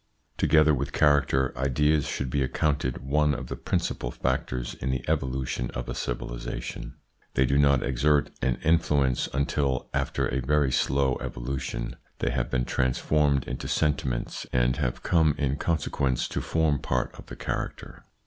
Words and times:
Together 0.35 0.73
with 0.73 0.93
character, 0.93 1.55
ideas 1.55 2.07
should 2.07 2.31
be 2.31 2.41
ac 2.41 2.53
counted 2.55 3.03
one 3.05 3.35
of 3.35 3.49
the 3.49 3.55
principal 3.55 4.09
factors 4.09 4.73
in 4.73 4.89
the 4.89 5.05
evolution 5.07 5.69
of 5.75 5.87
a 5.87 5.93
civilisation. 5.93 6.95
They 7.35 7.45
do 7.45 7.59
not 7.59 7.83
exert 7.83 8.31
an 8.41 8.57
influence 8.63 9.29
until, 9.31 9.91
after 9.93 10.25
a 10.29 10.41
very 10.41 10.71
slow 10.71 11.19
evolution, 11.21 11.97
they 12.17 12.31
have 12.31 12.49
been 12.49 12.65
transformed 12.65 13.43
into 13.47 13.67
sentiments 13.67 14.47
and 14.51 14.75
have 14.77 15.03
come 15.03 15.35
in 15.37 15.57
con 15.57 15.77
sequence 15.77 16.27
to 16.29 16.41
form 16.41 16.79
part 16.79 17.13
of 17.13 17.27
the 17.27 17.35
character. 17.35 18.03